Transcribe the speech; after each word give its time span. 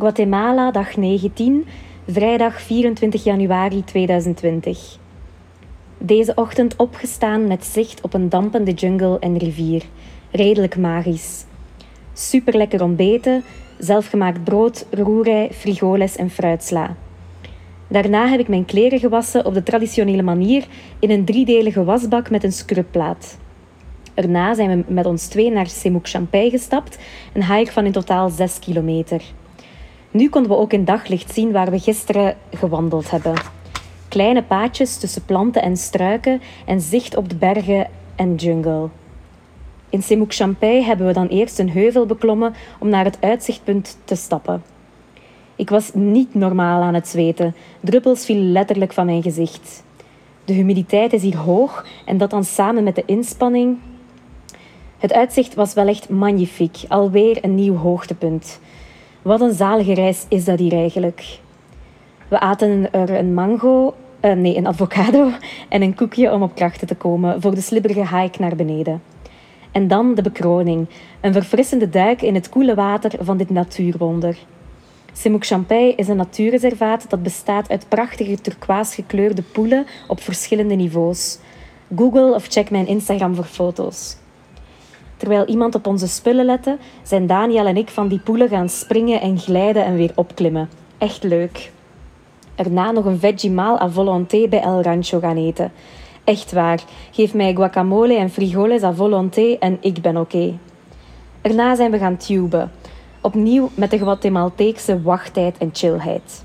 Guatemala, 0.00 0.70
dag 0.70 0.96
19, 0.96 1.66
vrijdag 2.08 2.60
24 2.60 3.24
januari 3.24 3.84
2020. 3.84 4.98
Deze 5.98 6.32
ochtend 6.34 6.76
opgestaan 6.76 7.46
met 7.46 7.64
zicht 7.64 8.00
op 8.00 8.14
een 8.14 8.28
dampende 8.28 8.72
jungle 8.72 9.18
en 9.18 9.38
rivier. 9.38 9.82
Redelijk 10.30 10.76
magisch. 10.76 11.44
Super 12.12 12.56
lekker 12.56 12.82
ontbeten, 12.82 13.42
zelfgemaakt 13.78 14.44
brood, 14.44 14.86
roerij, 14.90 15.50
frigoles 15.52 16.16
en 16.16 16.30
fruitsla. 16.30 16.96
Daarna 17.88 18.28
heb 18.28 18.40
ik 18.40 18.48
mijn 18.48 18.64
kleren 18.64 18.98
gewassen 18.98 19.44
op 19.44 19.54
de 19.54 19.62
traditionele 19.62 20.22
manier 20.22 20.66
in 20.98 21.10
een 21.10 21.24
driedelige 21.24 21.84
wasbak 21.84 22.30
met 22.30 22.44
een 22.44 22.52
scrubplaat. 22.52 23.38
Erna 24.14 24.54
zijn 24.54 24.68
we 24.68 24.92
met 24.92 25.06
ons 25.06 25.26
twee 25.26 25.50
naar 25.50 25.66
Semouk 25.66 26.08
Champagne 26.08 26.50
gestapt, 26.50 26.98
een 27.32 27.54
hike 27.54 27.72
van 27.72 27.84
in 27.84 27.92
totaal 27.92 28.28
6 28.30 28.58
kilometer. 28.58 29.22
Nu 30.10 30.28
konden 30.28 30.50
we 30.50 30.56
ook 30.56 30.72
in 30.72 30.84
daglicht 30.84 31.34
zien 31.34 31.52
waar 31.52 31.70
we 31.70 31.78
gisteren 31.78 32.36
gewandeld 32.52 33.10
hebben. 33.10 33.34
Kleine 34.08 34.42
paadjes 34.42 34.96
tussen 34.96 35.24
planten 35.24 35.62
en 35.62 35.76
struiken 35.76 36.40
en 36.66 36.80
zicht 36.80 37.16
op 37.16 37.28
de 37.28 37.36
bergen 37.36 37.88
en 38.16 38.34
jungle. 38.34 38.88
In 39.88 40.02
Semouk 40.02 40.34
Champagne 40.34 40.82
hebben 40.82 41.06
we 41.06 41.12
dan 41.12 41.26
eerst 41.26 41.58
een 41.58 41.70
heuvel 41.70 42.06
beklommen 42.06 42.54
om 42.78 42.88
naar 42.88 43.04
het 43.04 43.18
uitzichtpunt 43.20 43.98
te 44.04 44.14
stappen. 44.14 44.62
Ik 45.56 45.70
was 45.70 45.94
niet 45.94 46.34
normaal 46.34 46.82
aan 46.82 46.94
het 46.94 47.08
zweten. 47.08 47.54
Druppels 47.80 48.24
vielen 48.24 48.52
letterlijk 48.52 48.92
van 48.92 49.06
mijn 49.06 49.22
gezicht. 49.22 49.82
De 50.44 50.52
humiditeit 50.52 51.12
is 51.12 51.22
hier 51.22 51.36
hoog 51.36 51.86
en 52.06 52.18
dat 52.18 52.30
dan 52.30 52.44
samen 52.44 52.84
met 52.84 52.94
de 52.94 53.02
inspanning. 53.06 53.78
Het 54.98 55.12
uitzicht 55.12 55.54
was 55.54 55.74
wel 55.74 55.86
echt 55.86 56.08
magnifiek, 56.08 56.76
alweer 56.88 57.44
een 57.44 57.54
nieuw 57.54 57.76
hoogtepunt. 57.76 58.60
Wat 59.22 59.40
een 59.40 59.52
zalige 59.52 59.94
reis 59.94 60.26
is 60.28 60.44
dat 60.44 60.58
hier 60.58 60.72
eigenlijk. 60.72 61.38
We 62.28 62.40
aten 62.40 62.92
er 62.92 63.10
een 63.10 63.34
mango, 63.34 63.94
uh, 64.20 64.32
nee, 64.32 64.56
een 64.56 64.66
avocado 64.66 65.30
en 65.68 65.82
een 65.82 65.94
koekje 65.94 66.32
om 66.32 66.42
op 66.42 66.54
krachten 66.54 66.86
te 66.86 66.94
komen 66.94 67.40
voor 67.40 67.54
de 67.54 67.60
slibberige 67.60 68.16
hike 68.16 68.40
naar 68.40 68.56
beneden. 68.56 69.02
En 69.72 69.88
dan 69.88 70.14
de 70.14 70.22
bekroning, 70.22 70.88
een 71.20 71.32
verfrissende 71.32 71.88
duik 71.88 72.22
in 72.22 72.34
het 72.34 72.48
koele 72.48 72.74
water 72.74 73.12
van 73.20 73.36
dit 73.36 73.50
natuurwonder. 73.50 74.38
Semouk 75.12 75.46
Champagne 75.46 75.94
is 75.94 76.08
een 76.08 76.16
natuurreservaat 76.16 77.10
dat 77.10 77.22
bestaat 77.22 77.70
uit 77.70 77.88
prachtige 77.88 78.40
turquoise 78.40 78.94
gekleurde 78.94 79.42
poelen 79.42 79.86
op 80.08 80.20
verschillende 80.20 80.74
niveaus. 80.74 81.38
Google 81.96 82.34
of 82.34 82.46
check 82.46 82.70
mijn 82.70 82.86
Instagram 82.86 83.34
voor 83.34 83.44
foto's. 83.44 84.19
Terwijl 85.20 85.44
iemand 85.44 85.74
op 85.74 85.86
onze 85.86 86.08
spullen 86.08 86.44
lette, 86.44 86.76
zijn 87.02 87.26
Daniel 87.26 87.66
en 87.66 87.76
ik 87.76 87.88
van 87.88 88.08
die 88.08 88.18
poelen 88.18 88.48
gaan 88.48 88.68
springen 88.68 89.20
en 89.20 89.38
glijden 89.38 89.84
en 89.84 89.94
weer 89.94 90.12
opklimmen. 90.14 90.68
Echt 90.98 91.22
leuk. 91.22 91.72
Erna 92.54 92.90
nog 92.90 93.04
een 93.04 93.18
Vegemale 93.18 93.80
à 93.80 93.88
volonté 93.88 94.48
bij 94.48 94.60
El 94.60 94.82
Rancho 94.82 95.18
gaan 95.18 95.36
eten. 95.36 95.72
Echt 96.24 96.52
waar, 96.52 96.82
geef 97.10 97.34
mij 97.34 97.54
guacamole 97.54 98.14
en 98.14 98.30
frijoles 98.30 98.82
à 98.82 98.92
volonté 98.92 99.56
en 99.58 99.78
ik 99.80 100.00
ben 100.00 100.16
oké. 100.16 100.58
Erna 101.40 101.74
zijn 101.74 101.90
we 101.90 101.98
gaan 101.98 102.16
tuben. 102.16 102.70
Opnieuw 103.20 103.70
met 103.74 103.90
de 103.90 103.98
Guatemalteekse 103.98 105.02
wachttijd 105.02 105.58
en 105.58 105.70
chillheid. 105.72 106.44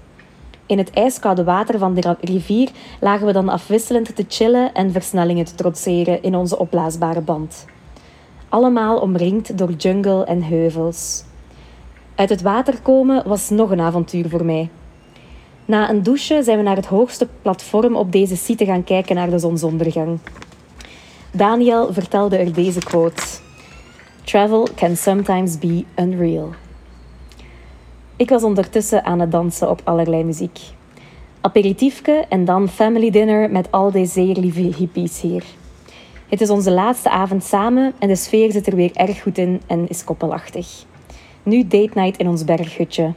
In 0.65 0.77
het 0.77 0.91
ijskoude 0.91 1.43
water 1.43 1.79
van 1.79 1.93
de 1.93 2.15
rivier 2.21 2.69
lagen 2.99 3.25
we 3.25 3.33
dan 3.33 3.49
afwisselend 3.49 4.15
te 4.15 4.25
chillen 4.27 4.73
en 4.73 4.91
versnellingen 4.91 5.45
te 5.45 5.55
trotseren 5.55 6.23
in 6.23 6.35
onze 6.35 6.59
opblaasbare 6.59 7.21
band. 7.21 7.65
Allemaal 8.55 8.99
omringd 8.99 9.57
door 9.57 9.71
jungle 9.71 10.23
en 10.25 10.43
heuvels. 10.43 11.23
Uit 12.15 12.29
het 12.29 12.41
water 12.41 12.81
komen 12.81 13.27
was 13.27 13.49
nog 13.49 13.71
een 13.71 13.79
avontuur 13.79 14.29
voor 14.29 14.45
mij. 14.45 14.69
Na 15.65 15.89
een 15.89 16.03
douche 16.03 16.43
zijn 16.43 16.57
we 16.57 16.63
naar 16.63 16.75
het 16.75 16.85
hoogste 16.85 17.27
platform 17.41 17.95
op 17.95 18.11
deze 18.11 18.35
site 18.35 18.65
gaan 18.65 18.83
kijken 18.83 19.15
naar 19.15 19.29
de 19.29 19.39
zonsondergang. 19.39 20.19
Daniel 21.31 21.93
vertelde 21.93 22.37
er 22.37 22.53
deze 22.53 22.79
quote: 22.79 23.23
Travel 24.23 24.67
can 24.75 24.95
sometimes 24.95 25.59
be 25.59 25.83
unreal. 25.99 26.49
Ik 28.15 28.29
was 28.29 28.43
ondertussen 28.43 29.05
aan 29.05 29.19
het 29.19 29.31
dansen 29.31 29.69
op 29.69 29.81
allerlei 29.83 30.23
muziek. 30.23 30.59
Aperitiefke 31.41 32.25
en 32.29 32.45
dan 32.45 32.69
family 32.69 33.09
dinner 33.09 33.51
met 33.51 33.71
al 33.71 33.91
deze 33.91 34.11
zeer 34.11 34.35
lieve 34.35 34.73
hippies 34.77 35.21
hier. 35.21 35.43
Het 36.29 36.41
is 36.41 36.49
onze 36.49 36.71
laatste 36.71 37.09
avond 37.09 37.43
samen 37.43 37.93
en 37.99 38.07
de 38.07 38.15
sfeer 38.15 38.51
zit 38.51 38.67
er 38.67 38.75
weer 38.75 38.91
erg 38.93 39.21
goed 39.21 39.37
in 39.37 39.61
en 39.67 39.87
is 39.87 40.03
koppelachtig. 40.03 40.85
Nu 41.43 41.61
date 41.61 41.91
night 41.93 42.17
in 42.17 42.27
ons 42.27 42.43
berghutje. 42.43 43.13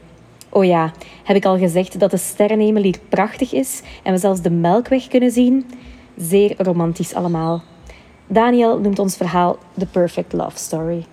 Oh 0.49 0.65
ja, 0.65 0.93
heb 1.25 1.37
ik 1.37 1.45
al 1.45 1.59
gezegd 1.59 2.01
dat 2.01 2.11
de 2.11 2.17
sterrenhemel 2.17 2.83
hier 2.83 2.99
prachtig 3.09 3.53
is 3.53 3.83
en 4.03 4.13
we 4.13 4.19
zelfs 4.19 4.43
de 4.43 4.51
melkweg 4.51 5.09
kunnen 5.09 5.31
zien? 5.31 5.71
Zeer 6.17 6.55
romantisch 6.59 7.15
allemaal. 7.15 7.63
Daniel 8.27 8.81
noemt 8.81 8.99
ons 8.99 9.17
verhaal 9.17 9.59
The 9.79 9.87
Perfect 9.87 10.33
Love 10.33 10.59
Story. 10.59 11.05